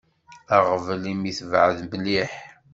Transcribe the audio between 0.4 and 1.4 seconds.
Aɣbel imi